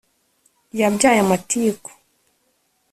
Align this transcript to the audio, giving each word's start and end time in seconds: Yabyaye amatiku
Yabyaye 0.79 1.19
amatiku 1.25 1.89